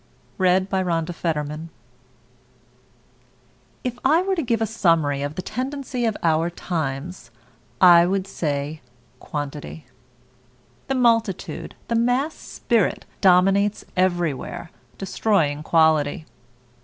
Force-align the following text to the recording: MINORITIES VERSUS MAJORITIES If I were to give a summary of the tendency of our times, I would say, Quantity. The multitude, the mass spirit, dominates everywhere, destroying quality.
MINORITIES 0.39 0.67
VERSUS 0.71 1.23
MAJORITIES 1.23 1.69
If 3.83 3.99
I 4.03 4.23
were 4.23 4.33
to 4.33 4.41
give 4.41 4.59
a 4.59 4.65
summary 4.65 5.21
of 5.21 5.35
the 5.35 5.43
tendency 5.43 6.05
of 6.07 6.17
our 6.23 6.49
times, 6.49 7.29
I 7.79 8.07
would 8.07 8.25
say, 8.25 8.81
Quantity. 9.19 9.85
The 10.87 10.95
multitude, 10.95 11.75
the 11.87 11.93
mass 11.95 12.33
spirit, 12.33 13.05
dominates 13.21 13.85
everywhere, 13.95 14.71
destroying 14.97 15.61
quality. 15.61 16.25